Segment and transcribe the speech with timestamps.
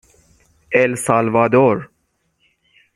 [0.73, 1.89] السالوادور